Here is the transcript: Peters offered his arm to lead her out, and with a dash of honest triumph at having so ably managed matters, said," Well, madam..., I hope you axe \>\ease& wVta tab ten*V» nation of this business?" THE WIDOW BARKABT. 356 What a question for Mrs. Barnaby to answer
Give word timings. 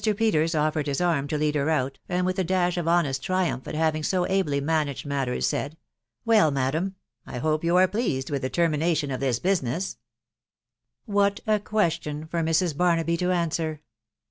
Peters 0.17 0.55
offered 0.55 0.87
his 0.87 0.99
arm 0.99 1.27
to 1.27 1.37
lead 1.37 1.53
her 1.53 1.69
out, 1.69 1.99
and 2.09 2.25
with 2.25 2.39
a 2.39 2.43
dash 2.43 2.75
of 2.75 2.87
honest 2.87 3.21
triumph 3.21 3.67
at 3.67 3.75
having 3.75 4.01
so 4.01 4.25
ably 4.25 4.59
managed 4.59 5.05
matters, 5.05 5.45
said," 5.45 5.77
Well, 6.25 6.49
madam..., 6.49 6.95
I 7.27 7.37
hope 7.37 7.63
you 7.63 7.77
axe 7.77 7.93
\>\ease& 7.95 8.25
wVta 8.25 8.41
tab 8.51 8.51
ten*V» 8.53 8.77
nation 8.77 9.11
of 9.11 9.19
this 9.19 9.37
business?" 9.37 9.97
THE 11.05 11.11
WIDOW 11.13 11.15
BARKABT. 11.15 11.41
356 11.45 11.47
What 11.47 11.55
a 11.55 11.65
question 11.69 12.25
for 12.25 12.41
Mrs. 12.41 12.75
Barnaby 12.75 13.15
to 13.17 13.31
answer 13.31 13.81